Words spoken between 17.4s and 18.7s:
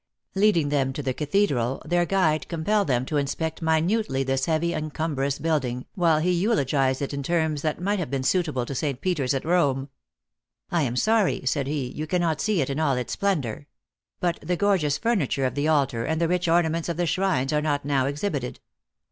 are not now exhibited."